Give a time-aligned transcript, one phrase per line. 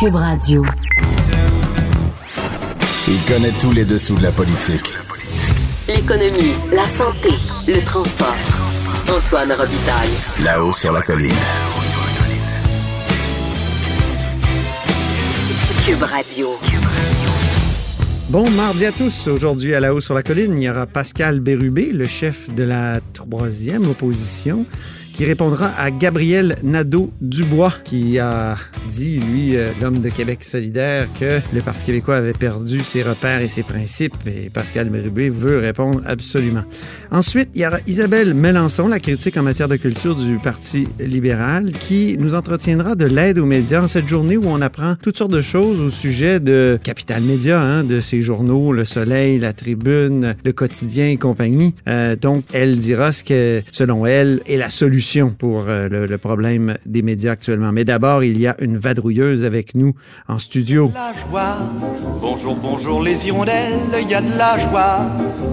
[0.00, 0.64] Cube Radio.
[3.08, 4.94] Il connaît tous les dessous de la politique.
[5.88, 7.30] L'économie, la santé,
[7.66, 8.36] le transport.
[9.10, 10.10] Antoine Robitaille.
[10.42, 11.32] Là-haut sur la colline.
[15.86, 16.48] Cube Radio.
[18.28, 19.26] Bon mardi à tous.
[19.26, 22.62] Aujourd'hui, à la haut sur la colline, il y aura Pascal Bérubé, le chef de
[22.62, 24.66] la troisième opposition,
[25.18, 28.56] qui répondra à Gabriel Nadeau-Dubois, qui a
[28.88, 33.40] dit, lui, euh, l'homme de Québec solidaire, que le Parti québécois avait perdu ses repères
[33.40, 36.62] et ses principes, et Pascal Bérubé veut répondre absolument.
[37.10, 41.72] Ensuite, il y aura Isabelle Melançon, la critique en matière de culture du Parti libéral,
[41.72, 45.32] qui nous entretiendra de l'aide aux médias en cette journée où on apprend toutes sortes
[45.32, 50.36] de choses au sujet de Capital Média, hein, de ces journaux, Le Soleil, La Tribune,
[50.44, 51.74] Le Quotidien et compagnie.
[51.88, 55.07] Euh, donc, elle dira ce que, selon elle, est la solution
[55.38, 57.72] pour euh, le, le problème des médias actuellement.
[57.72, 59.94] Mais d'abord, il y a une vadrouilleuse avec nous
[60.28, 60.92] en studio.
[60.94, 61.56] la joie.
[62.20, 65.06] Bonjour, bonjour les hirondelles, il y a de la joie.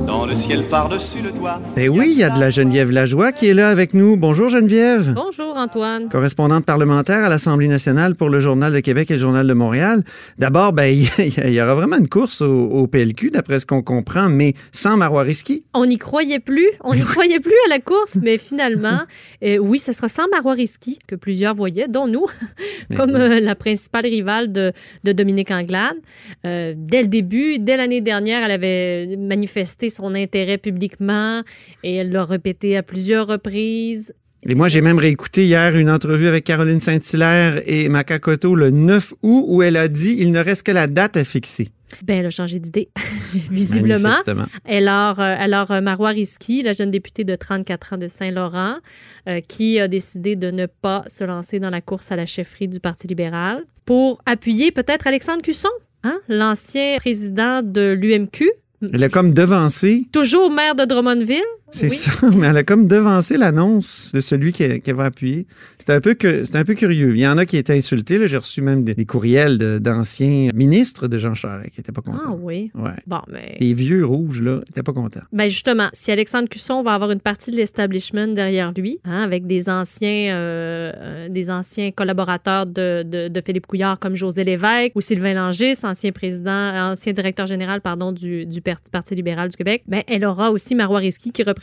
[0.05, 1.61] Dans le ciel par-dessus le toit.
[1.75, 4.17] Ben oui, il y a de la Geneviève Lajoie qui est là avec nous.
[4.17, 5.13] Bonjour Geneviève.
[5.15, 6.09] Bonjour Antoine.
[6.09, 10.03] correspondante parlementaire à l'Assemblée nationale pour le Journal de Québec et le Journal de Montréal.
[10.37, 11.07] D'abord, ben, il
[11.49, 14.97] y, y aura vraiment une course au, au PLQ, d'après ce qu'on comprend, mais sans
[14.97, 15.63] Marois Risky.
[15.73, 18.99] On n'y croyait plus, on n'y croyait plus à la course, mais finalement,
[19.45, 22.25] euh, oui, ce sera sans Marois Risky, que plusieurs voyaient, dont nous,
[22.97, 25.97] comme euh, la principale rivale de, de Dominique Anglade.
[26.45, 31.41] Euh, dès le début, dès l'année dernière, elle avait manifesté son intérêt publiquement
[31.83, 34.13] et elle l'a répété à plusieurs reprises.
[34.47, 39.15] Et moi, j'ai même réécouté hier une entrevue avec Caroline Saint-Hilaire et Macacoto le 9
[39.23, 41.69] août où elle a dit il ne reste que la date à fixer.
[42.03, 42.89] Ben, elle a changé d'idée,
[43.33, 44.13] visiblement.
[44.65, 48.75] Alors, alors Marois Risky, la jeune députée de 34 ans de Saint-Laurent,
[49.27, 52.67] euh, qui a décidé de ne pas se lancer dans la course à la chefferie
[52.67, 55.69] du Parti libéral pour appuyer peut-être Alexandre Cusson,
[56.03, 58.51] hein, l'ancien président de l'UMQ,
[58.93, 61.41] Elle a comme devancé, toujours maire de Drummondville.
[61.71, 61.95] C'est Oui.
[61.95, 65.45] ça, mais elle a comme devancé l'annonce de celui qui- qu'elle va appuyer.
[65.77, 67.11] C'était un, peu que- un peu curieux.
[67.15, 68.25] Il y en a qui étaient insultés.
[68.27, 72.01] J'ai reçu même des, des courriels de- d'anciens ministres de Jean Charest qui n'étaient pas
[72.01, 72.19] contents.
[72.27, 72.71] Ah oui.
[72.75, 72.91] Ouais.
[73.07, 73.57] Bon, mais.
[73.59, 75.21] Les vieux rouges, là, n'étaient pas contents.
[75.33, 79.45] Ben justement, si Alexandre Cusson va avoir une partie de l'establishment derrière lui, hein, avec
[79.47, 84.91] des anciens, euh, euh, des anciens collaborateurs de, de- de Philippe Couillard comme José Lévesque
[84.95, 89.83] ou Sylvain Langis, ancien président, ancien directeur général pardon, du, du Parti libéral du Québec,
[89.87, 91.54] ben, elle aura aussi Marois Risky qui représente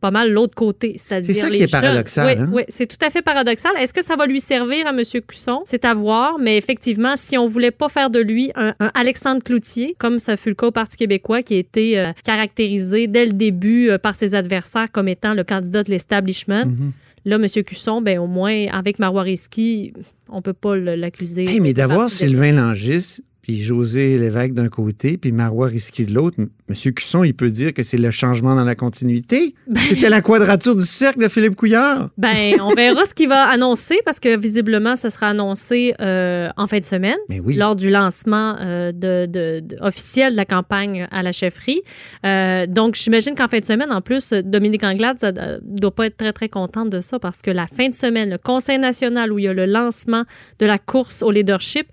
[0.00, 1.80] pas mal l'autre côté, c'est-à-dire C'est ça les qui est jeunes.
[1.80, 2.50] paradoxal, Oui, hein?
[2.52, 3.72] oui, c'est tout à fait paradoxal.
[3.78, 5.02] Est-ce que ça va lui servir à M.
[5.26, 5.60] Cusson?
[5.64, 9.42] C'est à voir, mais effectivement, si on voulait pas faire de lui un, un Alexandre
[9.42, 13.26] Cloutier, comme ça fut le cas au Parti québécois, qui a été euh, caractérisé dès
[13.26, 16.92] le début euh, par ses adversaires comme étant le candidat de l'establishment, Mhm.
[17.24, 17.46] là, M.
[17.64, 19.92] Cusson, ben, au moins, avec Marois Risky,
[20.30, 21.44] on peut pas l'accuser.
[21.48, 26.36] Hey, mais d'avoir Sylvain Langis, puis José Lévesque d'un côté, puis Marois Risky de l'autre,
[26.38, 26.92] M.
[26.94, 29.54] Cusson, il peut dire que c'est le changement dans la continuité.
[29.88, 32.10] C'était la quadrature du cercle de Philippe Couillard.
[32.18, 36.66] Ben, on verra ce qu'il va annoncer parce que visiblement, ça sera annoncé euh, en
[36.66, 37.16] fin de semaine.
[37.28, 37.54] Mais oui.
[37.56, 41.80] lors du lancement euh, de, de- de- officiel de la campagne à la chefferie.
[42.26, 46.16] Euh, donc, j'imagine qu'en fin de semaine, en plus, Dominique Anglade euh, doit pas être
[46.16, 49.38] très, très contente de ça parce que la fin de semaine, le Conseil national où
[49.38, 50.24] il y a le lancement
[50.58, 51.86] de la course au leadership,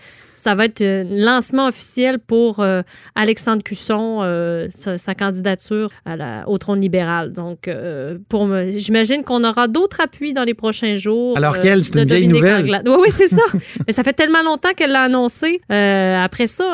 [0.47, 2.81] ça va être un lancement officiel pour euh,
[3.15, 7.33] Alexandre Cusson, euh, sa, sa candidature à la- au trône libéral.
[7.33, 11.35] Donc, euh, pour j'imagine qu'on aura d'autres appuis dans les prochains jours.
[11.37, 12.81] Alors qu'elle, c'est une vieille nouvelle.
[12.85, 13.41] Oui, oui, c'est ça.
[13.87, 15.59] Mais ça fait tellement longtemps qu'elle l'a annoncé.
[15.69, 16.69] Après ça,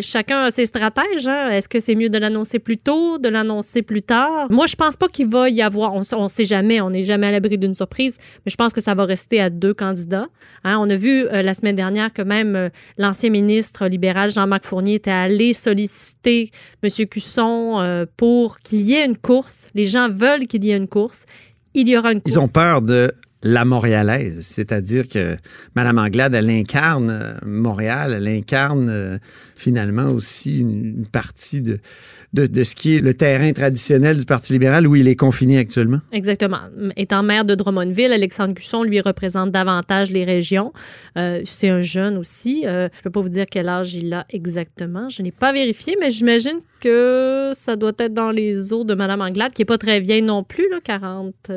[0.00, 1.28] chacun a ses stratèges.
[1.28, 1.50] hein.
[1.50, 4.46] Est-ce que c'est mieux de l'annoncer plus tôt, de l'annoncer plus tard?
[4.50, 5.94] Moi, je pense pas qu'il va y avoir.
[5.94, 6.80] On, on sait jamais.
[6.80, 8.16] On n'est jamais à l'abri d'une surprise.
[8.46, 10.28] Mais je pense que ça va rester à deux candidats.
[10.64, 12.68] Hein, on a vu la semaine dernière que même euh,
[13.18, 16.52] l'ancien ministre libéral Jean-Marc Fournier était allé solliciter
[16.84, 17.06] M.
[17.06, 19.70] Cusson euh, pour qu'il y ait une course.
[19.74, 21.26] Les gens veulent qu'il y ait une course.
[21.74, 22.36] Il y aura une course.
[22.36, 23.12] Ils ont peur de
[23.42, 25.36] la montréalaise, c'est-à-dire que
[25.76, 29.18] Mme Anglade, elle incarne euh, Montréal, elle incarne euh,
[29.54, 31.78] finalement aussi une partie de,
[32.36, 36.00] ce qui est le terrain traditionnel du Parti libéral où il est confiné actuellement.
[36.12, 36.58] Exactement.
[36.96, 40.72] Étant maire de Drummondville, Alexandre Cusson lui représente davantage les régions.
[41.16, 42.62] Euh, c'est un jeune aussi.
[42.64, 45.08] Je ne peux pas vous dire quel âge il a exactement.
[45.08, 49.20] Je n'ai pas vérifié, mais j'imagine que ça doit être dans les eaux de Mme
[49.20, 51.50] Anglade, qui n'est pas très vieille non plus, là, 40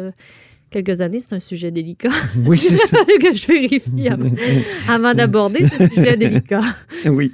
[0.72, 2.10] quelques années, c'est un sujet délicat.
[2.46, 2.98] Oui, c'est ça.
[3.22, 4.32] que je vérifie avant,
[4.88, 6.62] avant d'aborder ce sujet délicat.
[7.06, 7.34] oui,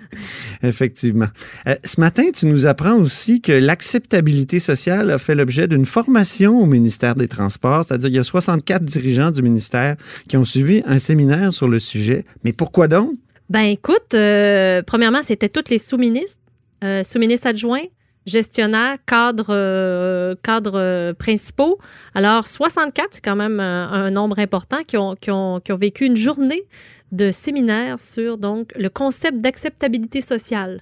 [0.63, 1.27] effectivement.
[1.67, 6.59] Euh, ce matin, tu nous apprends aussi que l'acceptabilité sociale a fait l'objet d'une formation
[6.59, 9.95] au ministère des Transports, c'est-à-dire qu'il y a 64 dirigeants du ministère
[10.27, 12.25] qui ont suivi un séminaire sur le sujet.
[12.43, 13.11] Mais pourquoi donc?
[13.49, 16.41] Ben écoute, euh, premièrement, c'était toutes les sous-ministres,
[16.83, 17.85] euh, sous-ministres adjoints,
[18.27, 21.79] gestionnaires, cadres, euh, cadres euh, principaux.
[22.13, 25.77] Alors, 64, c'est quand même un, un nombre important qui ont, qui, ont, qui ont
[25.77, 26.63] vécu une journée
[27.11, 30.81] de séminaire sur donc le concept d'acceptabilité sociale.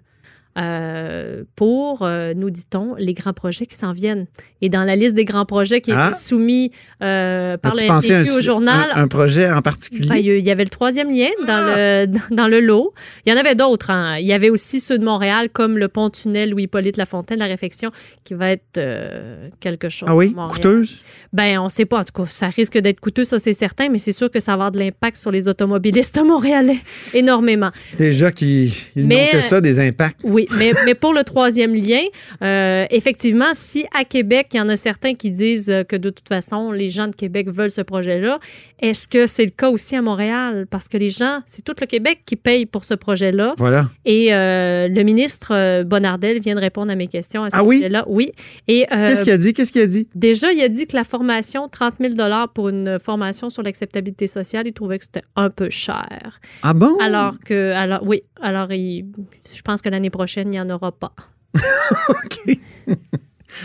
[0.57, 4.25] Euh, pour, euh, nous dit-on, les grands projets qui s'en viennent.
[4.61, 6.07] Et dans la liste des grands projets qui Ah.
[6.07, 6.71] étaient soumis
[7.03, 10.07] euh, par le un, au journal, un, un projet en particulier?
[10.07, 12.93] ben, il y avait le troisième lien dans, le, dans le lot.
[13.25, 13.89] Il y en avait d'autres.
[13.91, 14.17] hein.
[14.17, 17.91] Il y avait aussi ceux de Montréal, comme le pont-tunnel Louis-Hippolyte Lafontaine, la réfection,
[18.23, 20.07] qui va être euh, quelque chose.
[20.09, 21.03] ah oui, coûteuse?
[21.33, 21.99] Ben, on ne sait pas.
[21.99, 24.51] En tout cas, ça risque d'être coûteux, ça, c'est certain, mais c'est sûr que ça
[24.51, 26.79] va avoir de l'impact sur les automobilistes montréalais
[27.13, 27.71] énormément.
[27.97, 30.21] Déjà qu'ils n'ont que ça, des impacts.
[30.23, 32.01] Oui, mais, mais pour le troisième lien,
[32.41, 36.09] euh, effectivement, si à Québec, il y en a certains qui disent euh, que de
[36.09, 38.39] toute façon, les gens de Québec veulent ce projet-là,
[38.79, 40.65] est-ce que c'est le cas aussi à Montréal?
[40.69, 43.53] Parce que les gens, c'est tout le Québec qui paye pour ce projet-là.
[43.57, 43.89] Voilà.
[44.05, 47.77] Et euh, le ministre Bonardel vient de répondre à mes questions à ce Ah oui?
[47.77, 48.03] sujet-là.
[48.07, 48.31] Oui.
[48.67, 49.53] Et euh, Qu'est-ce qu'il a dit?
[49.53, 50.07] Qu'est-ce qu'il a dit?
[50.15, 52.13] déjà, il a dit que la formation, 30 000
[52.53, 56.39] pour une formation sur l'acceptabilité sociale, il trouvait que c'était un peu cher.
[56.63, 56.97] Ah bon?
[56.99, 59.05] Alors que, alors, oui, alors il-
[59.53, 61.13] je pense que l'année prochaine, il n'y en aura pas.
[62.09, 62.57] OK.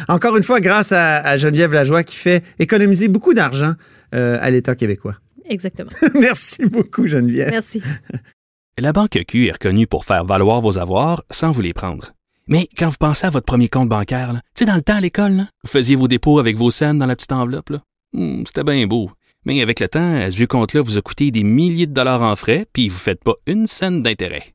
[0.09, 3.75] Encore une fois, grâce à, à Geneviève Lajoie qui fait économiser beaucoup d'argent
[4.15, 5.17] euh, à l'État québécois.
[5.49, 5.91] Exactement.
[6.15, 7.51] Merci beaucoup, Geneviève.
[7.51, 7.83] Merci.
[8.79, 12.13] La Banque Q est reconnue pour faire valoir vos avoirs sans vous les prendre.
[12.47, 15.01] Mais quand vous pensez à votre premier compte bancaire, tu sais, dans le temps à
[15.01, 17.71] l'école, vous faisiez vos dépôts avec vos scènes dans la petite enveloppe.
[17.71, 17.83] là.
[18.13, 19.11] Hmm, C'était bien beau.
[19.45, 22.37] Mais avec le temps, ce vieux compte-là vous a coûté des milliers de dollars en
[22.37, 24.55] frais, puis vous ne faites pas une scène d'intérêt.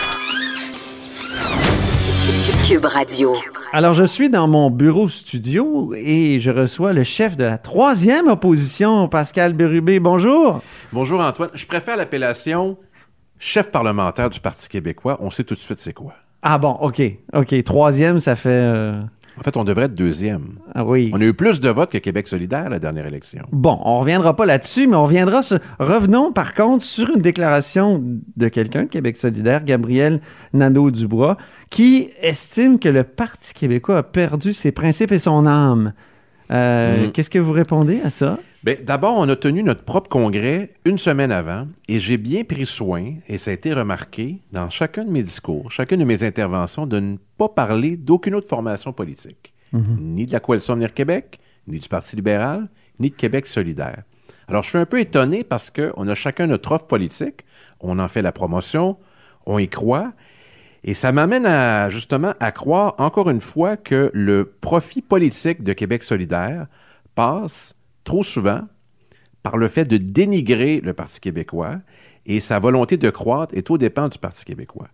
[2.67, 3.35] Cube Radio.
[3.73, 8.27] Alors, je suis dans mon bureau studio et je reçois le chef de la troisième
[8.27, 9.99] opposition, Pascal Bérubé.
[9.99, 10.61] Bonjour.
[10.93, 11.49] Bonjour Antoine.
[11.53, 12.77] Je préfère l'appellation
[13.39, 15.17] chef parlementaire du Parti québécois.
[15.21, 16.13] On sait tout de suite c'est quoi.
[16.43, 17.01] Ah bon, OK.
[17.33, 17.63] OK.
[17.63, 18.49] Troisième, ça fait...
[18.49, 19.01] euh,
[19.37, 20.59] En fait, on devrait être deuxième.
[20.75, 21.11] Ah oui.
[21.13, 23.43] On a eu plus de votes que Québec solidaire à la dernière élection.
[23.51, 25.59] Bon, on reviendra pas là-dessus, mais on reviendra sur...
[25.79, 28.03] Revenons par contre sur une déclaration
[28.35, 30.21] de quelqu'un de Québec solidaire, Gabriel
[30.53, 31.37] Nadeau-Dubois,
[31.69, 35.93] qui estime que le Parti québécois a perdu ses principes et son âme.
[36.51, 37.11] Euh, Mm.
[37.11, 38.39] Qu'est-ce que vous répondez à ça?
[38.63, 42.65] Bien, D'abord, on a tenu notre propre congrès une semaine avant et j'ai bien pris
[42.65, 46.85] soin, et ça a été remarqué dans chacun de mes discours, chacune de mes interventions,
[46.85, 51.79] de ne pas parler d'aucune autre formation politique, ni de la Coalition Avenir Québec, ni
[51.79, 52.67] du Parti libéral,
[52.99, 54.03] ni de Québec solidaire.
[54.47, 57.45] Alors, je suis un peu étonné parce qu'on a chacun notre offre politique,
[57.79, 58.97] on en fait la promotion,
[59.45, 60.11] on y croit,
[60.83, 65.73] et ça m'amène à, justement, à croire encore une fois que le profit politique de
[65.73, 66.67] Québec solidaire
[67.13, 68.61] passe trop souvent
[69.43, 71.77] par le fait de dénigrer le Parti québécois
[72.25, 74.87] et sa volonté de croître est au dépend du Parti québécois.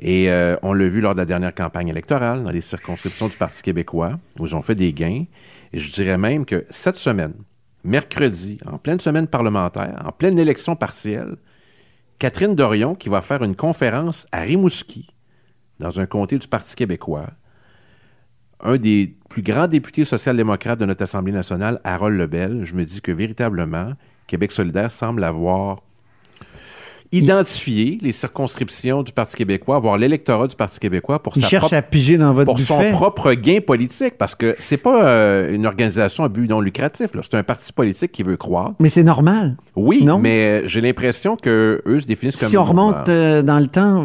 [0.00, 3.36] Et euh, on l'a vu lors de la dernière campagne électorale, dans les circonscriptions du
[3.36, 5.24] Parti québécois, où ils ont fait des gains.
[5.72, 7.34] Et je dirais même que cette semaine,
[7.82, 11.36] mercredi, en pleine semaine parlementaire, en pleine élection partielle,
[12.20, 15.08] Catherine Dorion, qui va faire une conférence à Rimouski,
[15.78, 17.30] dans un comté du Parti québécois,
[18.60, 23.00] un des plus grands députés social-démocrates de notre Assemblée nationale, Harold Lebel, je me dis
[23.00, 23.92] que véritablement,
[24.26, 25.78] Québec solidaire semble avoir
[27.12, 31.62] identifier les circonscriptions du Parti québécois, voir l'électorat du Parti québécois pour Il sa cherche
[31.62, 35.54] propre à piger dans votre pour son propre gain politique, parce que c'est pas euh,
[35.54, 37.10] une organisation à but non lucratif.
[37.22, 38.72] C'est un parti politique qui veut croire.
[38.78, 39.56] Mais c'est normal.
[39.76, 40.18] Oui, Non?
[40.18, 42.48] mais euh, j'ai l'impression que eux se définissent comme.
[42.48, 44.04] Si on remonte euh, dans le temps,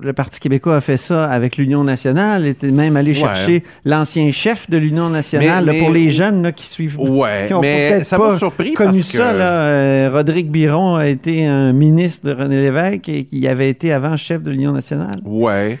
[0.00, 3.14] le Parti québécois a fait ça avec l'Union nationale, était même allé Ouais.
[3.14, 6.98] chercher l'ancien chef de l'Union nationale Mais- là, pour les jeunes là, qui suivent.
[7.00, 9.32] Ouais, qui ont mais peut-être ça pas m'a surpris connu parce que- ça.
[9.32, 13.92] Là, Euh, Rodrigue Biron a été un ministre de René Lévesque et qui avait été
[13.92, 15.20] avant chef de l'Union nationale?
[15.24, 15.78] Ouais.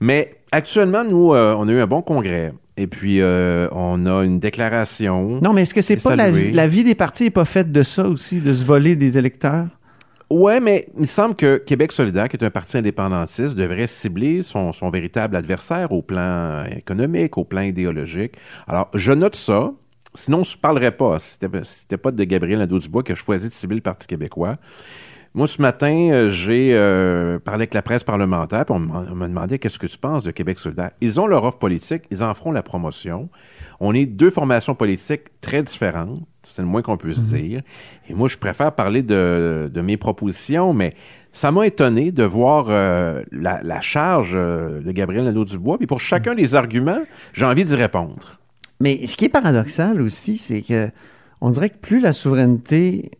[0.00, 2.52] Mais actuellement, nous, euh, on a eu un bon congrès.
[2.76, 5.38] Et puis, euh, on a une déclaration.
[5.42, 7.82] Non, mais est-ce que c'est pas la, la vie des partis n'est pas faite de
[7.82, 9.66] ça aussi, de se voler des électeurs?
[10.30, 14.40] Ouais, mais il me semble que Québec solidaire, qui est un parti indépendantiste, devrait cibler
[14.40, 18.32] son, son véritable adversaire au plan économique, au plan idéologique.
[18.66, 19.72] Alors, je note ça.
[20.14, 21.18] Sinon, je ne parlerais pas.
[21.18, 24.56] Si c'était pas de Gabriel Nadeau-Dubois qui a choisi de cibler le Parti québécois.
[25.34, 29.58] Moi, ce matin, euh, j'ai euh, parlé avec la presse parlementaire, puis on m'a demandé
[29.58, 30.90] qu'est-ce que tu penses de Québec solidaire?
[31.00, 33.30] Ils ont leur offre politique, ils en feront la promotion.
[33.80, 37.62] On est deux formations politiques très différentes, c'est le moins qu'on puisse dire.
[38.10, 40.92] Et moi, je préfère parler de, de mes propositions, mais
[41.32, 45.78] ça m'a étonné de voir euh, la, la charge de Gabriel Nadeau-Dubois.
[45.78, 47.00] Puis pour chacun des arguments,
[47.32, 48.38] j'ai envie d'y répondre.
[48.80, 50.90] Mais ce qui est paradoxal aussi, c'est que
[51.40, 53.10] on dirait que plus la souveraineté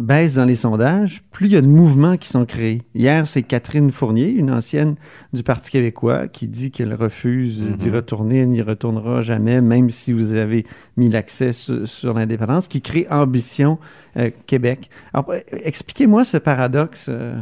[0.00, 2.82] baisse dans les sondages, plus il y a de mouvements qui sont créés.
[2.94, 4.96] Hier, c'est Catherine Fournier, une ancienne
[5.32, 10.12] du Parti québécois, qui dit qu'elle refuse d'y retourner, elle n'y retournera jamais, même si
[10.12, 10.66] vous avez
[10.96, 13.78] mis l'accès sur, sur l'indépendance, qui crée Ambition
[14.16, 14.90] euh, Québec.
[15.12, 17.06] Alors, euh, expliquez-moi ce paradoxe.
[17.08, 17.40] euh.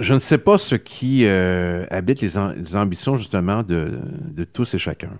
[0.00, 2.36] Je ne sais pas ce qui euh, habite les
[2.76, 3.98] ambitions justement de,
[4.32, 5.10] de tous et chacun.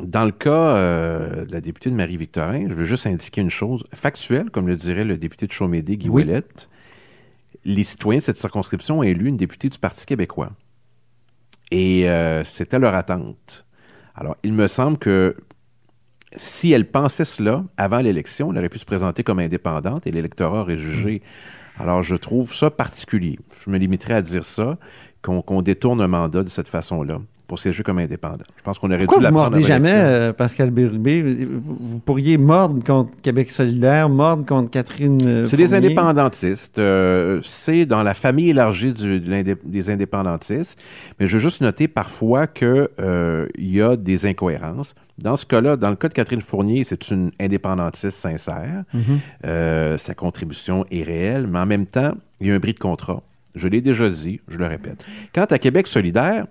[0.00, 3.84] Dans le cas euh, de la députée de Marie-Victorin, je veux juste indiquer une chose
[3.94, 6.22] factuelle, comme le dirait le député de Chaumédé, Guy Oui.
[6.22, 6.68] Ouellette.
[7.64, 10.52] Les citoyens de cette circonscription ont élu une députée du Parti québécois.
[11.70, 13.66] Et euh, c'était leur attente.
[14.14, 15.36] Alors, il me semble que
[16.36, 20.60] si elle pensait cela avant l'élection, elle aurait pu se présenter comme indépendante et l'électorat
[20.60, 21.22] aurait jugé.
[21.78, 23.38] Alors, je trouve ça particulier.
[23.64, 24.78] Je me limiterai à dire ça,
[25.26, 28.44] qu'on détourne un mandat de cette façon-là pour siéger comme indépendant.
[28.56, 31.22] Je pense qu'on aurait Pourquoi dû vous prendre mordez jamais, euh, Pascal Bérubé?
[31.60, 36.78] Vous pourriez mordre contre Québec solidaire, mordre contre Catherine euh, C'est des indépendantistes.
[36.78, 40.76] euh, c'est dans la famille élargie du- de l'indé- des indépendantistes.
[41.20, 42.88] Mais je veux juste noter parfois qu'il
[43.58, 44.94] y a des incohérences.
[45.18, 48.82] Dans ce cas-là, dans le cas de Catherine Fournier, c'est une indépendantiste sincère.
[49.44, 52.78] Euh, sa contribution est réelle, mais en même temps, il y a un bris de
[52.80, 53.22] contrat.
[53.56, 55.04] Je l'ai déjà dit, je le répète.
[55.34, 56.46] Quant à Québec solidaire,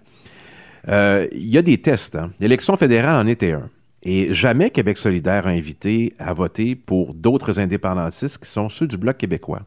[0.89, 2.15] euh, il y a des tests.
[2.15, 2.31] hein.
[2.39, 3.69] L'élection fédérale en était un.
[4.03, 8.97] Et jamais Québec solidaire a invité à voter pour d'autres indépendantistes qui sont ceux du
[8.97, 9.62] Bloc québécois.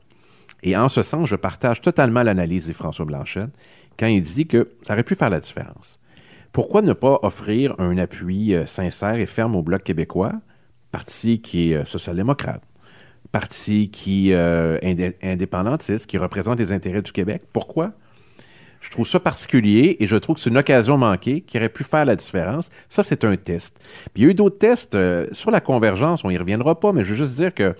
[0.63, 3.51] Et en ce sens, je partage totalement l'analyse de François Blanchette
[3.99, 5.99] quand il dit que ça aurait pu faire la différence.
[6.53, 10.33] Pourquoi ne pas offrir un appui euh, sincère et ferme au Bloc québécois,
[10.93, 12.63] parti qui est euh, social-démocrate,
[13.33, 17.43] parti qui euh, indé- indépendantiste, qui représente les intérêts du Québec?
[17.53, 17.93] Pourquoi?
[18.81, 21.83] Je trouve ça particulier et je trouve que c'est une occasion manquée qui aurait pu
[21.83, 22.71] faire la différence.
[22.89, 23.81] Ça, c'est un test.
[24.15, 26.93] Puis il y a eu d'autres tests euh, sur la convergence, on y reviendra pas,
[26.93, 27.75] mais je veux juste dire que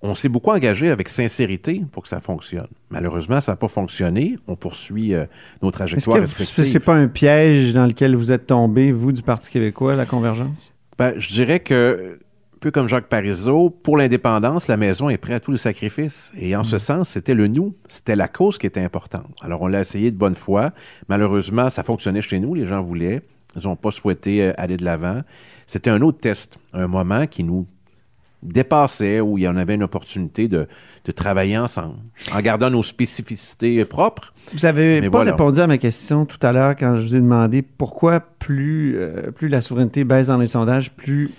[0.00, 2.68] on s'est beaucoup engagé avec sincérité pour que ça fonctionne.
[2.88, 4.38] Malheureusement, ça n'a pas fonctionné.
[4.46, 5.26] On poursuit euh,
[5.60, 9.10] nos Est-ce trajectoires que ce c'est pas un piège dans lequel vous êtes tombé, vous,
[9.10, 10.72] du Parti québécois, la convergence?
[10.96, 12.18] Ben, je dirais que,
[12.58, 16.32] un peu comme Jacques Parizeau, pour l'indépendance, la maison est prête à tous les sacrifices.
[16.36, 19.28] Et en ce sens, c'était le nous, c'était la cause qui était importante.
[19.40, 20.72] Alors, on l'a essayé de bonne foi.
[21.08, 23.22] Malheureusement, ça fonctionnait chez nous, les gens voulaient.
[23.54, 25.22] Ils n'ont pas souhaité euh, aller de l'avant.
[25.68, 27.64] C'était un autre test, un moment qui nous
[28.42, 30.66] dépassait, où il y en avait une opportunité de,
[31.04, 31.94] de travailler ensemble,
[32.34, 34.34] en gardant nos spécificités propres.
[34.52, 35.30] Vous avez Mais pas voilà.
[35.30, 39.30] répondu à ma question tout à l'heure quand je vous ai demandé pourquoi plus, euh,
[39.30, 41.30] plus la souveraineté baisse dans les sondages, plus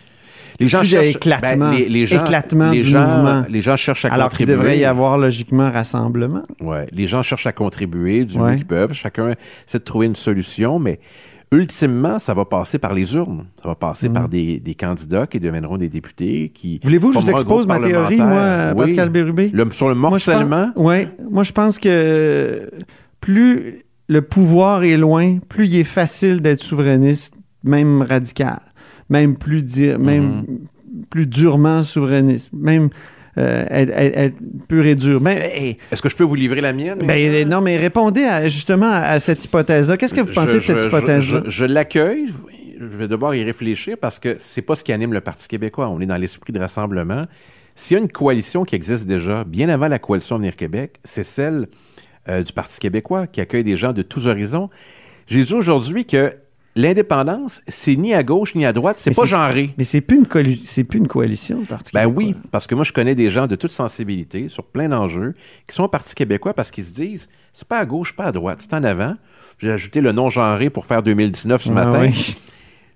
[0.59, 3.43] Les gens Plus cherchent éclatement- ben, les, les gens, éclatement les du gens, mouvement.
[3.49, 4.55] Les gens cherchent à alors qu'il contribuer.
[4.57, 6.43] devrait y avoir logiquement rassemblement.
[6.61, 8.51] Ouais, les gens cherchent à contribuer du Ouais.
[8.51, 8.93] mieux qu'ils peuvent.
[8.93, 9.29] Chacun
[9.67, 10.99] essaie de trouver une solution, mais
[11.51, 13.45] ultimement, ça va passer par les urnes.
[13.61, 16.49] Ça va passer par des, des candidats qui deviendront des députés.
[16.53, 16.79] qui Mm.
[16.83, 18.85] Voulez-vous que je vous expose ma théorie, moi, Oui.
[18.85, 19.49] Pascal Bérubé?
[19.53, 22.69] Le- sur le morcellement, Oui, moi je pense que
[23.21, 28.59] plus le pouvoir est loin, plus il est facile d'être souverainiste, même radical,
[29.09, 31.05] même plus di- même Mm-hmm.
[31.09, 32.89] plus durement souverainiste, même
[33.37, 34.35] euh, être, être- être
[34.67, 35.21] pur et dur.
[35.27, 36.99] Hey, est-ce que je peux vous livrer la mienne?
[37.05, 39.97] ben, non, mais répondez à- justement à cette hypothèse-là.
[39.97, 41.43] Qu'est-ce que vous pensez Je- de cette hypothèse-là?
[41.45, 42.27] Je, je l'accueille.
[42.79, 45.89] Je vais devoir y réfléchir parce que c'est pas ce qui anime le Parti québécois.
[45.89, 47.25] On est dans l'esprit de rassemblement.
[47.75, 51.23] S'il y a une coalition qui existe déjà, bien avant la coalition Venir Québec, c'est
[51.23, 51.67] celle
[52.27, 54.69] euh, du Parti québécois qui accueille des gens de tous horizons.
[55.27, 56.33] J'ai dit aujourd'hui que
[56.75, 59.73] l'indépendance, c'est ni à gauche ni à droite, c'est pas genré.
[59.77, 60.27] Mais c'est plus une
[60.63, 63.47] c'est plus une coalition, le Parti Ben oui, parce que moi, je connais des gens
[63.47, 65.33] de toute sensibilité sur plein d'enjeux
[65.67, 68.31] qui sont au Parti québécois parce qu'ils se disent c'est pas à gauche, pas à
[68.31, 69.15] droite, c'est en avant.
[69.57, 72.01] J'ai ajouté le non genré pour faire 2019 ce Ah matin.
[72.01, 72.35] oui.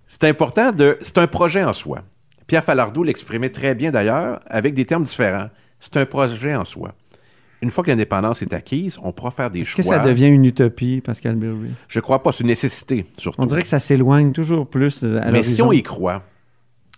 [0.07, 0.97] C'est important de.
[1.01, 2.03] C'est un projet en soi.
[2.47, 5.49] Pierre Falardeau l'exprimait très bien d'ailleurs, avec des termes différents.
[5.79, 6.93] C'est un projet en soi.
[7.63, 9.83] Une fois que l'indépendance est acquise, on pourra faire des Est-ce choix.
[9.83, 11.69] que ça devient une utopie, Pascal Bérubé?
[11.87, 13.41] Je crois pas, c'est une nécessité, surtout.
[13.41, 16.23] On dirait que ça s'éloigne toujours plus euh, à Mais si on y croit,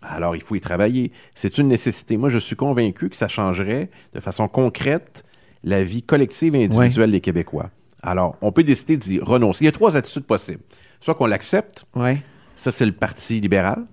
[0.01, 1.11] alors il faut y travailler.
[1.35, 2.17] C'est une nécessité.
[2.17, 5.23] Moi, je suis convaincu que ça changerait de façon concrète
[5.63, 7.69] la vie collective et individuelle des Québécois.
[8.01, 9.63] Alors, on peut décider d'y renoncer.
[9.63, 10.61] Il y a trois attitudes possibles.
[10.99, 12.21] Soit qu'on l'accepte, Ouais.
[12.55, 13.85] ça c'est le Parti libéral,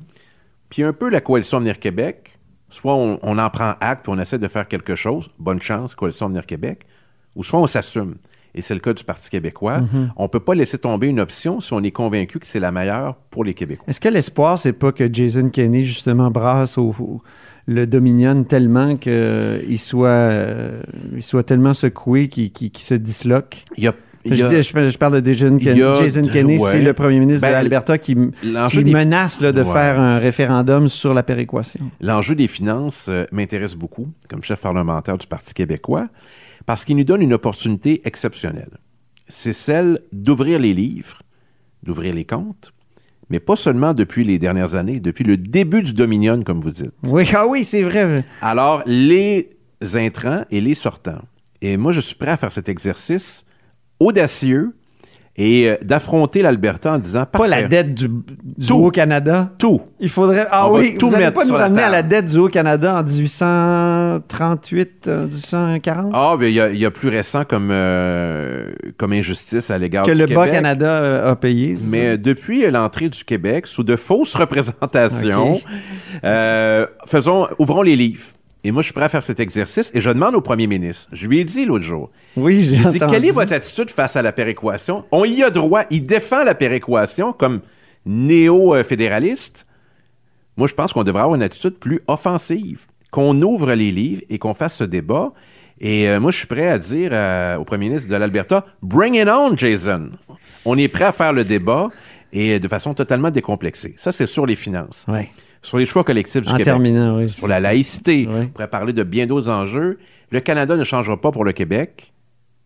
[0.71, 2.39] puis un peu la coalition Venir Québec,
[2.73, 5.95] soit on, on en prend acte puis on essaie de faire quelque chose, bonne chance,
[5.95, 6.87] coalition Venir Québec,
[7.37, 8.17] ou soit on s'assume.
[8.55, 9.79] Et c'est le cas du Parti québécois.
[9.79, 10.09] Mm-hmm.
[10.17, 12.71] On ne peut pas laisser tomber une option si on est convaincu que c'est la
[12.71, 13.87] meilleure pour les Québécois.
[13.89, 17.23] Est-ce que l'espoir, c'est pas que Jason Kenney, justement, brasse au, au-
[17.67, 20.83] le Dominion tellement qu'il soit, euh,
[21.15, 23.65] il soit tellement secoué qu'il se disloque?
[23.79, 23.95] Il y a,
[24.31, 25.81] a- je- je parle de Jason Kenney.
[25.81, 26.73] de- ouais.
[26.73, 29.73] c'est le premier ministre de Ben, l'Alberta qui, des- menace là, de Ouais.
[29.73, 31.91] faire un référendum sur la péréquation.
[32.01, 36.07] L'enjeu des finances euh, m'intéresse beaucoup comme chef parlementaire du Parti québécois
[36.67, 38.71] parce qu'il nous donne une opportunité exceptionnelle.
[39.29, 41.19] C'est celle d'ouvrir les livres,
[41.83, 42.73] d'ouvrir les comptes,
[43.31, 46.93] mais pas seulement depuis les dernières années, depuis le début du Dominion, comme vous dites.
[47.05, 48.25] Oui, ah oui, c'est vrai.
[48.43, 49.49] Alors, les
[49.95, 51.23] intrants et les sortants.
[51.61, 53.45] Et moi, je suis prêt à faire cet exercice
[54.03, 54.75] audacieux
[55.35, 58.85] et euh, d'affronter l'alberta en disant Pas la dette du, du Tout.
[58.85, 59.51] Haut-Canada?
[59.59, 59.81] Tout.
[59.99, 60.47] Il faudrait.
[60.51, 62.97] Ah On oui, tout vous allez mettre pas nous ramener à la dette du Haut-Canada
[63.01, 66.11] en 1838, euh, 1840?
[66.15, 69.79] Ah, ben, il y, a- il y a plus récent comme, euh, comme injustice à
[69.79, 70.45] l'égard que du le Québec.
[70.47, 71.77] Bas-Canada euh, a payé.
[71.89, 75.61] Mais euh, depuis l'entrée du Québec, sous de fausses représentations,
[76.25, 78.21] euh, faisons, ouvrons les livres.
[78.65, 81.09] Et moi, je suis prêt à faire cet exercice et je demande au premier ministre.
[81.13, 82.11] Je lui ai dit l'autre jour.
[82.37, 83.13] oui, j'ai dit, entendu.
[83.13, 85.05] quelle est votre attitude face à la péréquation?
[85.11, 85.83] On y a droit.
[85.91, 87.61] Il défend la péréquation comme
[88.07, 89.67] néo-fédéraliste.
[90.57, 94.39] Moi, je pense qu'on devrait avoir une attitude plus offensive, qu'on ouvre les livres et
[94.39, 95.33] qu'on fasse ce débat.
[95.81, 99.15] Et euh, moi, je suis prêt à dire euh, au premier ministre de l'Alberta, bring
[99.15, 100.13] it on, Jason.
[100.65, 101.89] On est prêt à faire le débat
[102.33, 103.95] et de façon totalement décomplexée.
[103.97, 105.05] Ça, c'est sur les finances.
[105.09, 105.29] Ouais.
[105.63, 107.31] Sur les choix collectifs du En Québec terminant, oui.
[107.31, 108.27] sur la laïcité.
[108.29, 108.41] Oui.
[108.43, 109.99] On pourrait parler de bien d'autres enjeux.
[110.31, 112.13] Le Canada ne changera pas pour le Québec.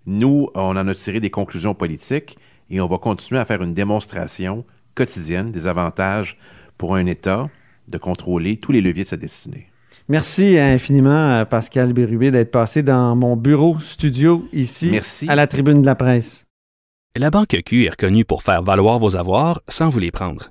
[0.07, 2.39] Nous, on en a tiré des conclusions politiques
[2.71, 6.39] et on va continuer à faire une démonstration quotidienne des avantages
[6.79, 7.49] pour un État
[7.89, 9.67] de contrôler tous les leviers de sa destinée.
[10.09, 15.29] Merci infiniment à Pascal Bérubé d'être passé dans mon bureau studio ici Merci.
[15.29, 16.45] à la tribune de la presse.
[17.17, 20.51] La Banque Q est reconnue pour faire valoir vos avoirs sans vous les prendre.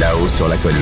[0.00, 0.78] Là-haut sur la colline.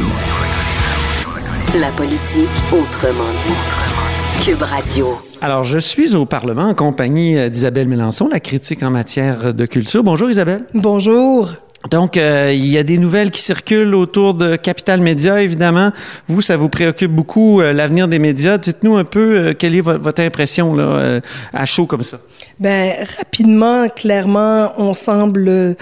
[1.81, 4.45] La politique autrement dit.
[4.45, 5.19] Cube Radio.
[5.41, 9.67] Alors, je suis au Parlement en compagnie euh, d'Isabelle Mélenchon, la critique en matière de
[9.67, 10.03] culture.
[10.05, 10.65] Bonjour Isabelle.
[10.75, 11.53] Bonjour.
[11.91, 15.93] Donc, euh, il y a des nouvelles qui circulent autour de Capital Média, évidemment.
[16.27, 18.59] Vous, ça vous préoccupe beaucoup, euh, l'avenir des médias.
[18.59, 21.21] Dites-nous un peu euh, quelle est vo- votre impression là, euh,
[21.53, 22.19] à chaud comme ça.
[22.59, 25.77] Ben rapidement, clairement, on semble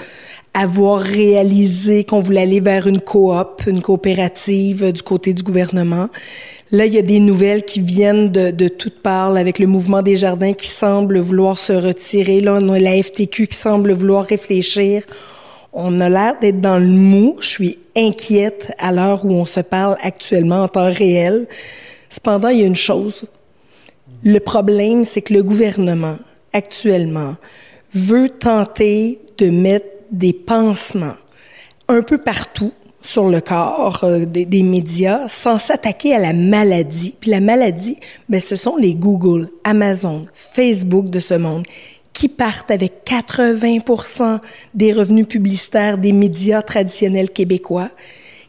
[0.57, 6.09] avoir réalisé qu'on voulait aller vers une coop, une coopérative du côté du gouvernement.
[6.73, 10.01] Là, il y a des nouvelles qui viennent de, de toutes parts avec le mouvement
[10.01, 12.41] des jardins qui semble vouloir se retirer.
[12.41, 15.03] Là, on a la FTQ qui semble vouloir réfléchir.
[15.75, 17.37] On a l'air d'être dans le mou.
[17.41, 21.47] Je suis inquiète à l'heure où on se parle actuellement en temps réel.
[22.09, 23.27] Cependant, il y a une chose.
[24.25, 26.17] Le problème, c'est que le gouvernement,
[26.55, 27.37] actuellement,
[27.93, 31.17] veut tenter de mettre des pansements
[31.89, 37.15] un peu partout sur le corps euh, des, médias sans s'attaquer à la maladie.
[37.21, 37.97] Puis la maladie,
[38.29, 41.65] ben, ce sont les Google, Amazon, Facebook de ce monde
[42.13, 44.41] qui partent avec 80%
[44.75, 47.91] des revenus publicitaires des médias traditionnels québécois,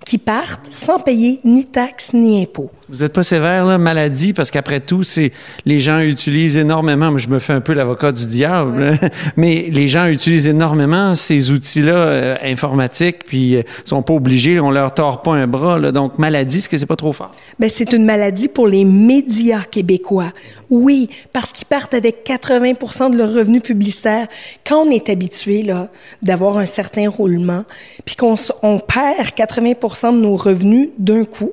[0.06, 2.72] qui partent sans payer ni taxes ni impôts.
[2.90, 5.34] Vous n'êtes pas sévère, là, maladie, parce qu'après tout, c'est
[5.66, 8.98] les gens utilisent énormément, mais je me fais un peu l'avocat du diable,
[9.36, 14.72] mais les gens utilisent énormément ces outils-là euh, informatiques, puis euh, sont pas obligés, on
[14.72, 15.78] leur tord pas un bras.
[15.78, 17.32] Là, donc, maladie, est-ce que c'est pas trop fort?
[17.60, 20.32] Ben, c'est une maladie pour les médias québécois.
[20.70, 24.28] Oui, parce qu'ils partent avec 80% de leur revenu publicitaire.
[24.66, 25.90] Quand on est habitué là
[26.22, 27.66] d'avoir un certain roulement,
[28.06, 31.52] puis qu'on on perd 80% de nos revenus d'un coup,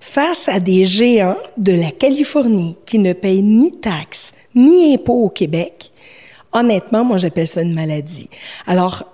[0.00, 5.28] face à des géants de la Californie qui ne payent ni taxes ni impôts au
[5.28, 5.92] Québec,
[6.52, 8.28] honnêtement, moi, j'appelle ça une maladie.
[8.66, 9.04] Alors,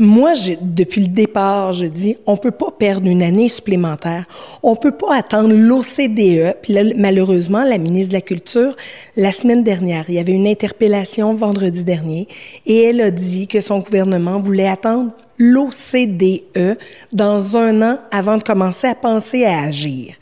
[0.00, 4.26] moi, depuis le départ, je dis, on peut pas perdre une année supplémentaire.
[4.62, 6.56] On peut pas attendre l'OCDE.
[6.62, 8.74] Puis là, malheureusement, la ministre de la Culture,
[9.16, 12.26] la semaine dernière, il y avait une interpellation vendredi dernier,
[12.66, 16.78] et elle a dit que son gouvernement voulait attendre l'OCDE
[17.12, 20.14] dans un an avant de commencer à penser à agir.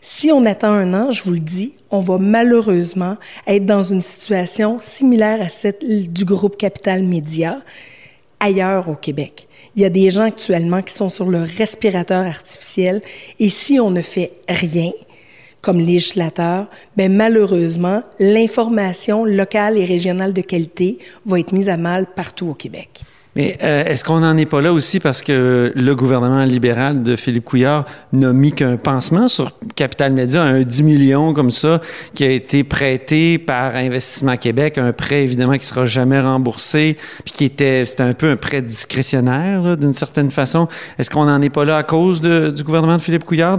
[0.00, 4.02] Si on attend un an, je vous le dis, on va malheureusement être dans une
[4.02, 5.76] situation similaire à celle
[6.10, 7.60] du groupe Capital Média
[8.42, 9.48] ailleurs au Québec.
[9.74, 13.00] Il y a des gens actuellement qui sont sur le respirateur artificiel
[13.38, 14.90] et si on ne fait rien
[15.62, 22.06] comme législateur, ben malheureusement, l'information locale et régionale de qualité va être mise à mal
[22.14, 23.04] partout au Québec.
[23.34, 27.16] Mais euh, est-ce qu'on n'en est pas là aussi parce que le gouvernement libéral de
[27.16, 31.80] Philippe Couillard n'a mis qu'un pansement sur Capital Média, un 10 millions comme ça,
[32.14, 37.32] qui a été prêté par Investissement Québec, un prêt évidemment qui sera jamais remboursé, puis
[37.32, 40.68] qui était, c'était un peu un prêt discrétionnaire d'une certaine façon.
[40.98, 43.58] Est-ce qu'on n'en est pas là à cause du gouvernement de Philippe Couillard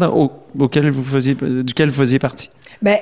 [0.60, 2.52] auquel vous faisiez, duquel vous faisiez partie?
[2.82, 2.98] Ben,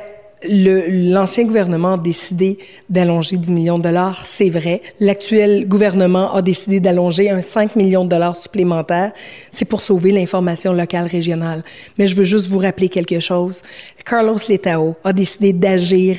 [0.50, 2.58] l'ancien gouvernement a décidé
[2.90, 4.82] d'allonger 10 millions de dollars, c'est vrai.
[5.00, 9.12] L'actuel gouvernement a décidé d'allonger un 5 millions de dollars supplémentaires.
[9.52, 11.64] C'est pour sauver l'information locale régionale.
[11.98, 13.62] Mais je veux juste vous rappeler quelque chose.
[14.06, 16.18] Carlos Letao a décidé d'agir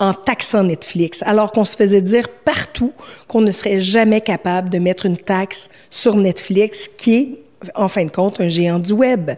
[0.00, 2.92] en taxant Netflix, alors qu'on se faisait dire partout
[3.26, 7.28] qu'on ne serait jamais capable de mettre une taxe sur Netflix, qui est,
[7.74, 9.32] en fin de compte, un géant du web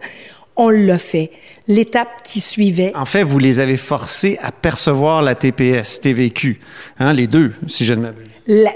[0.55, 1.31] on l'a fait.
[1.67, 2.91] L'étape qui suivait.
[2.95, 6.59] En fait, vous les avez forcés à percevoir la TPS, TVQ,
[6.99, 8.27] hein, les deux, si je ne m'abuse.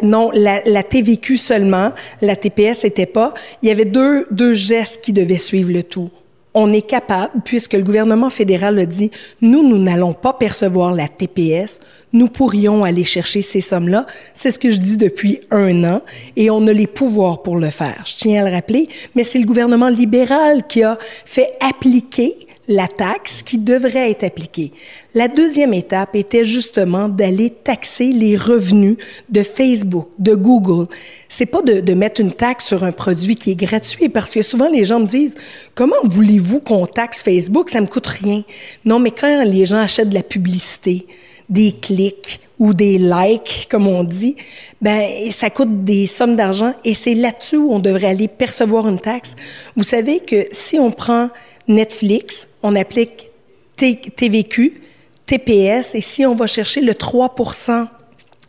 [0.02, 3.34] non, la, TVQ seulement, la TPS n'était pas.
[3.62, 6.12] Il y avait deux, deux gestes qui devaient suivre le tout
[6.56, 11.08] on est capable, puisque le gouvernement fédéral a dit, nous, nous n'allons pas percevoir la
[11.08, 11.82] TPS,
[12.14, 14.08] nous pourrions aller chercher ces sommes-là.
[14.34, 16.02] C'est ce que je dis depuis un an
[16.38, 18.04] et on a les pouvoirs pour le faire.
[18.06, 22.88] Je tiens à le rappeler, mais c'est le gouvernement libéral qui a fait appliquer la
[22.88, 24.72] taxe qui devrait être appliquée.
[25.14, 28.98] La deuxième étape était justement d'aller taxer les revenus
[29.30, 30.88] de Facebook, de Google.
[31.30, 34.42] C'est pas de, de, mettre une taxe sur un produit qui est gratuit parce que
[34.42, 35.36] souvent les gens me disent
[35.76, 37.70] comment voulez-vous qu'on taxe Facebook?
[37.70, 38.44] Ça me coûte rien.
[38.84, 41.06] Non, mais quand les gens achètent de la publicité,
[41.50, 44.36] des clics ou des likes, comme on dit,
[44.82, 49.00] ben ça coûte des sommes d'argent et c'est là-dessus où on devrait aller percevoir une
[49.00, 49.36] taxe.
[49.76, 51.30] Vous savez que si on prend
[51.68, 53.30] Netflix, on applique
[53.78, 54.82] TVQ,
[55.28, 57.36] TPS, et si on va chercher le 3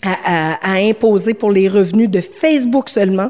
[0.03, 3.29] à, imposer pour les revenus de Facebook seulement,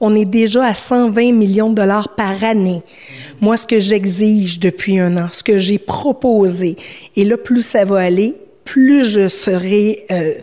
[0.00, 2.82] on est déjà à 120 millions de dollars par année.
[3.40, 6.74] Moi, ce que j'exige depuis un an, ce que j'ai proposé,
[7.14, 10.34] et là, plus ça va aller, plus je serai euh,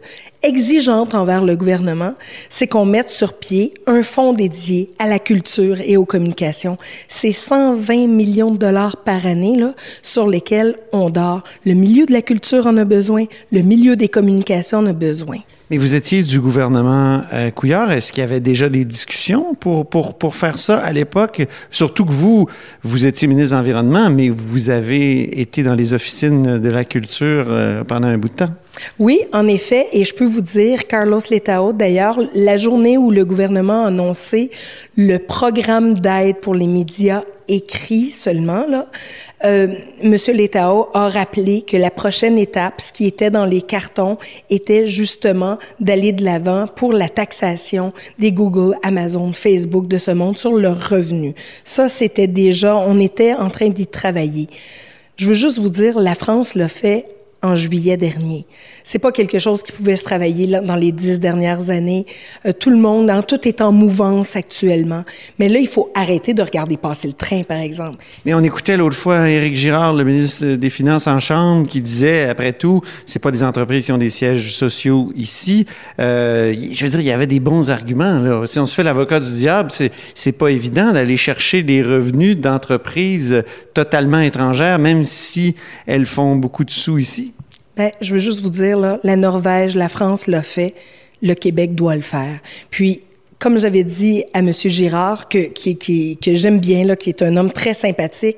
[0.44, 2.14] exigeante envers le gouvernement,
[2.50, 6.78] c'est qu'on mette sur pied un fonds dédié à la culture et aux communications.
[7.10, 11.44] C'est 120 millions de dollars par année là, sur lesquels on dort.
[11.66, 15.38] Le milieu de la culture en a besoin, le milieu des communications en a besoin.
[15.72, 17.94] Mais vous étiez du gouvernement euh, Couillard.
[17.94, 21.48] Est-ce qu'il y avait déjà des discussions pour, pour, pour faire ça à l'époque?
[21.70, 22.46] Surtout que vous,
[22.84, 27.46] vous étiez ministre de l'Environnement, mais vous avez été dans les officines de la culture
[27.48, 28.54] euh, pendant un bout de temps.
[29.00, 33.26] Oui, en effet, et je peux vous dire, Carlos Letao, d'ailleurs, la journée où le
[33.26, 34.50] gouvernement a annoncé
[34.96, 38.88] le programme d'aide pour les médias écrit seulement, là,
[39.44, 44.18] euh, Monsieur Letao a rappelé que la prochaine étape, ce qui était dans les cartons,
[44.50, 50.38] était justement d'aller de l'avant pour la taxation des Google, Amazon, Facebook de ce monde
[50.38, 51.34] sur leurs revenus.
[51.64, 54.48] Ça, c'était déjà, on était en train d'y travailler.
[55.18, 57.06] Je veux juste vous dire, la France l'a fait
[57.44, 58.46] en juillet dernier.
[58.84, 62.06] C'est pas quelque chose qui pouvait se travailler dans les dix dernières années.
[62.46, 65.04] Euh, tout le monde, hein, tout est en mouvance actuellement.
[65.40, 68.04] Mais là, il faut arrêter de regarder passer le train, par exemple.
[68.26, 72.30] Mais on écoutait l'autre fois Éric Girard, le ministre des Finances en Chambre, qui disait,
[72.30, 75.66] après tout, c'est pas des entreprises qui ont des sièges sociaux ici.
[76.00, 78.20] Euh, je veux dire, il y avait des bons arguments.
[78.20, 78.46] Là.
[78.46, 83.44] Si on se fait l'avocat du diable, c'est pas évident d'aller chercher des revenus d'entreprises
[83.74, 85.56] totalement étrangères, même si
[85.88, 87.31] elles font beaucoup de sous ici.
[87.78, 90.76] Ben, je veux juste vous dire, là, la Norvège, la France l'a fait,
[91.22, 92.40] le Québec doit le faire.
[92.70, 93.02] Puis,
[93.40, 94.52] comme j'avais dit à M.
[94.54, 98.38] Girard, que, qui, qui, que j'aime bien, là, qui est un homme très sympathique,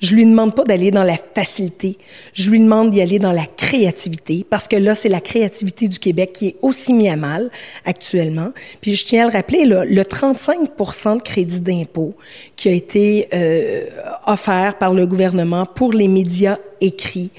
[0.00, 1.98] je lui demande pas d'aller dans la facilité.
[2.34, 5.98] Je lui demande d'y aller dans la créativité, parce que là, c'est la créativité du
[5.98, 7.50] Québec qui est aussi mis à mal
[7.84, 8.52] actuellement.
[8.80, 12.14] Puis je tiens à le rappeler, là, le 35 de crédit d'impôt
[12.54, 13.86] qui a été euh,
[14.26, 17.30] offert par le gouvernement pour les médias écrits,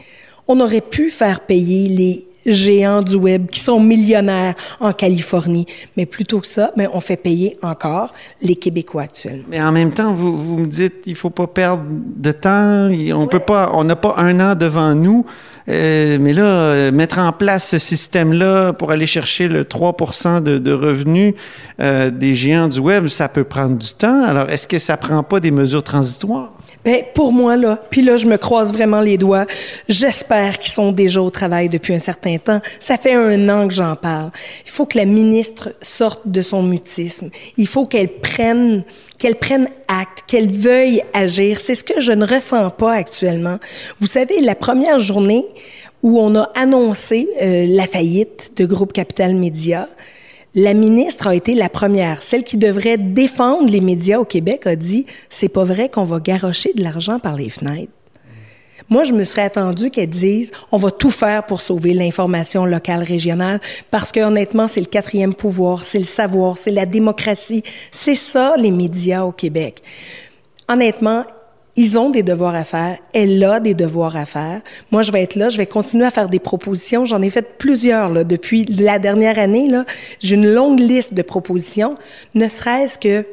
[0.48, 5.66] on aurait pu faire payer les géants du web qui sont millionnaires en Californie.
[5.98, 9.46] Mais plutôt que ça, mais on fait payer encore les Québécois actuellement.
[9.50, 12.90] Mais en même temps, vous, vous me dites, il faut pas perdre de temps.
[13.20, 15.26] On peut pas, on n'a pas un an devant nous.
[15.68, 19.96] Euh, mais là, euh, mettre en place ce système-là pour aller chercher le 3
[20.42, 21.34] de, de revenus
[21.80, 24.24] euh, des géants du web, ça peut prendre du temps.
[24.24, 26.55] Alors, est-ce que ça prend pas des mesures transitoires?
[26.86, 29.48] Ben, pour moi, là, puis là, je me croise vraiment les doigts.
[29.90, 32.62] J'espère qu'ils sont déjà au travail depuis un certain temps.
[32.80, 34.30] Ça fait un an que j'en parle.
[34.64, 37.32] Il faut que la ministre sorte de son mutisme.
[37.58, 38.84] Il faut qu'elle prenne,
[39.18, 41.60] qu'elle prenne acte, qu'elle veuille agir.
[41.60, 43.58] C'est ce que je ne ressens pas actuellement.
[44.00, 45.44] Vous savez, la première journée
[46.04, 49.90] où on a annoncé euh, la faillite de Groupe Capital Média,
[50.56, 54.78] la ministre a été la première, celle qui devrait défendre les médias au Québec, a
[54.78, 57.92] dit c'est pas vrai qu'on va garrocher de l'argent par les fenêtres.
[58.90, 63.04] Moi, je me serais attendu qu'elle dise on va tout faire pour sauver l'information locale
[63.04, 63.60] régionale
[63.92, 68.56] parce que honnêtement, c'est le quatrième pouvoir, c'est le savoir, c'est la démocratie, c'est ça
[68.58, 69.82] les médias au Québec.
[70.70, 71.26] Honnêtement,
[71.76, 72.98] ils ont des devoirs à faire.
[73.14, 74.62] Elle a des devoirs à faire.
[74.92, 75.50] Moi, je vais être là.
[75.50, 77.06] Je vais continuer à faire des propositions.
[77.06, 79.68] J'en ai fait plusieurs là, depuis la dernière année.
[79.68, 79.86] Là,
[80.20, 81.96] j'ai une longue liste de propositions.
[82.34, 83.26] Ne serait-ce que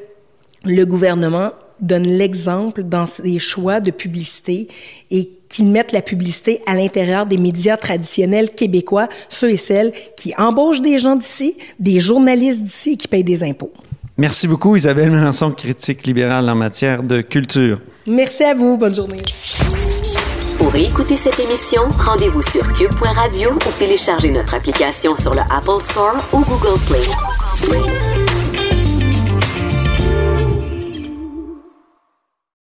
[0.64, 4.68] le gouvernement donne l'exemple dans ses choix de publicité
[5.10, 10.32] et qu'ils mettent la publicité à l'intérieur des médias traditionnels québécois, ceux et celles qui
[10.38, 13.72] embauchent des gens d'ici, des journalistes d'ici et qui payent des impôts.
[14.16, 17.80] Merci beaucoup, Isabelle Melançon, critique libérale en matière de culture.
[18.06, 18.76] Merci à vous.
[18.76, 19.22] Bonne journée.
[20.58, 26.16] Pour écouter cette émission, rendez-vous sur cube.radio ou téléchargez notre application sur le Apple Store
[26.32, 28.11] ou Google Play.